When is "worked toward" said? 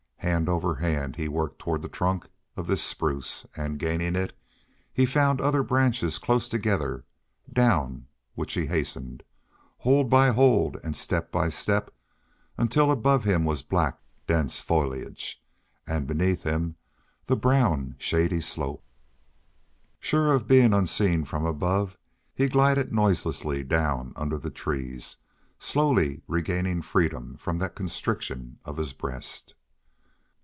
1.27-1.81